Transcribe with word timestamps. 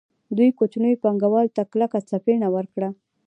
دوی 0.37 0.49
کوچنیو 0.57 1.01
پانګوالو 1.03 1.53
ته 1.55 1.61
کلکه 1.71 1.99
څپېړه 2.09 2.47
ورکړه 2.55 2.89